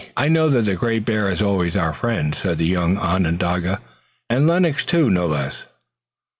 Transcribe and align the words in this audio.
"I 0.17 0.29
know 0.29 0.49
that 0.49 0.65
the 0.65 0.73
Great 0.73 1.05
Bear 1.05 1.29
is 1.29 1.43
always 1.43 1.75
our 1.75 1.93
friend," 1.93 2.33
said 2.33 2.57
the 2.57 2.65
young 2.65 2.97
Onondaga, 2.97 3.81
"and 4.31 4.47
Lennox 4.47 4.83
too, 4.83 5.11
no 5.11 5.27
less." 5.27 5.65